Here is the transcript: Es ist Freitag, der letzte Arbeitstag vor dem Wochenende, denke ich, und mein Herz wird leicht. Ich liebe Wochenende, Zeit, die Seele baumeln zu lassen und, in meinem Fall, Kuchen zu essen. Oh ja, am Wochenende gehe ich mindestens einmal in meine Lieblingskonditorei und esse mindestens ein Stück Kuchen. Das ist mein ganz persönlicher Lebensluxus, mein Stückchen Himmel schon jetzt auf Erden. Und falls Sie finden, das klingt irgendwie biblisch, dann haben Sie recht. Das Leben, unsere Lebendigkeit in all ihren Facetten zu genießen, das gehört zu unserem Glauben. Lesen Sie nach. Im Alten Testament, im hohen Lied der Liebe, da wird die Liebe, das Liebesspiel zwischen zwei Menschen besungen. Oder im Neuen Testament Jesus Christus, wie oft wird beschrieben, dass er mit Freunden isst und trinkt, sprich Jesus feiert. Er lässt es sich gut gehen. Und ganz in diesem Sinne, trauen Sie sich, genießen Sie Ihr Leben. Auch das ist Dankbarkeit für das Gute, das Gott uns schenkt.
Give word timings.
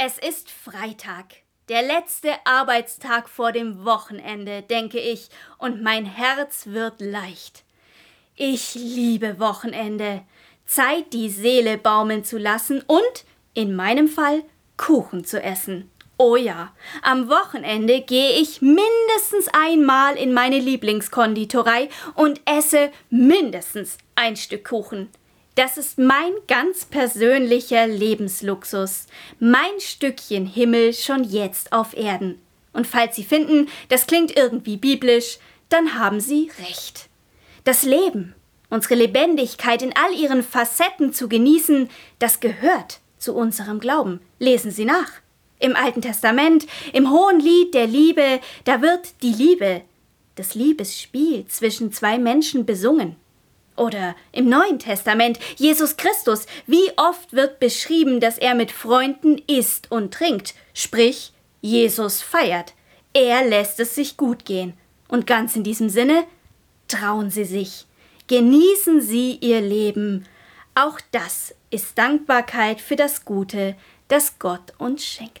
Es 0.00 0.16
ist 0.16 0.48
Freitag, 0.48 1.24
der 1.68 1.82
letzte 1.82 2.30
Arbeitstag 2.44 3.28
vor 3.28 3.50
dem 3.50 3.84
Wochenende, 3.84 4.62
denke 4.62 5.00
ich, 5.00 5.28
und 5.58 5.82
mein 5.82 6.04
Herz 6.04 6.68
wird 6.68 7.00
leicht. 7.00 7.64
Ich 8.36 8.76
liebe 8.76 9.40
Wochenende, 9.40 10.22
Zeit, 10.66 11.12
die 11.12 11.28
Seele 11.28 11.78
baumeln 11.78 12.22
zu 12.22 12.38
lassen 12.38 12.80
und, 12.86 13.24
in 13.54 13.74
meinem 13.74 14.06
Fall, 14.06 14.44
Kuchen 14.76 15.24
zu 15.24 15.42
essen. 15.42 15.90
Oh 16.16 16.36
ja, 16.36 16.72
am 17.02 17.28
Wochenende 17.28 18.00
gehe 18.00 18.40
ich 18.40 18.62
mindestens 18.62 19.48
einmal 19.52 20.16
in 20.16 20.32
meine 20.32 20.60
Lieblingskonditorei 20.60 21.88
und 22.14 22.40
esse 22.44 22.92
mindestens 23.10 23.98
ein 24.14 24.36
Stück 24.36 24.68
Kuchen. 24.68 25.08
Das 25.58 25.76
ist 25.76 25.98
mein 25.98 26.34
ganz 26.46 26.84
persönlicher 26.84 27.88
Lebensluxus, 27.88 29.06
mein 29.40 29.80
Stückchen 29.80 30.46
Himmel 30.46 30.94
schon 30.94 31.24
jetzt 31.24 31.72
auf 31.72 31.96
Erden. 31.96 32.40
Und 32.72 32.86
falls 32.86 33.16
Sie 33.16 33.24
finden, 33.24 33.66
das 33.88 34.06
klingt 34.06 34.36
irgendwie 34.36 34.76
biblisch, 34.76 35.38
dann 35.68 35.98
haben 35.98 36.20
Sie 36.20 36.52
recht. 36.60 37.08
Das 37.64 37.82
Leben, 37.82 38.36
unsere 38.70 38.94
Lebendigkeit 38.94 39.82
in 39.82 39.92
all 39.96 40.14
ihren 40.14 40.44
Facetten 40.44 41.12
zu 41.12 41.28
genießen, 41.28 41.88
das 42.20 42.38
gehört 42.38 43.00
zu 43.18 43.34
unserem 43.34 43.80
Glauben. 43.80 44.20
Lesen 44.38 44.70
Sie 44.70 44.84
nach. 44.84 45.10
Im 45.58 45.74
Alten 45.74 46.02
Testament, 46.02 46.68
im 46.92 47.10
hohen 47.10 47.40
Lied 47.40 47.74
der 47.74 47.88
Liebe, 47.88 48.38
da 48.62 48.80
wird 48.80 49.12
die 49.22 49.32
Liebe, 49.32 49.82
das 50.36 50.54
Liebesspiel 50.54 51.48
zwischen 51.48 51.92
zwei 51.92 52.16
Menschen 52.16 52.64
besungen. 52.64 53.16
Oder 53.78 54.16
im 54.32 54.48
Neuen 54.48 54.78
Testament 54.78 55.38
Jesus 55.56 55.96
Christus, 55.96 56.46
wie 56.66 56.90
oft 56.96 57.32
wird 57.32 57.60
beschrieben, 57.60 58.18
dass 58.18 58.36
er 58.36 58.54
mit 58.54 58.72
Freunden 58.72 59.38
isst 59.46 59.90
und 59.90 60.12
trinkt, 60.12 60.54
sprich 60.74 61.32
Jesus 61.60 62.20
feiert. 62.20 62.74
Er 63.14 63.46
lässt 63.46 63.78
es 63.80 63.94
sich 63.94 64.16
gut 64.16 64.44
gehen. 64.44 64.74
Und 65.06 65.26
ganz 65.26 65.56
in 65.56 65.62
diesem 65.62 65.88
Sinne, 65.88 66.24
trauen 66.88 67.30
Sie 67.30 67.44
sich, 67.44 67.86
genießen 68.26 69.00
Sie 69.00 69.38
Ihr 69.40 69.60
Leben. 69.60 70.26
Auch 70.74 71.00
das 71.12 71.54
ist 71.70 71.96
Dankbarkeit 71.96 72.80
für 72.80 72.96
das 72.96 73.24
Gute, 73.24 73.76
das 74.08 74.38
Gott 74.38 74.72
uns 74.78 75.04
schenkt. 75.04 75.40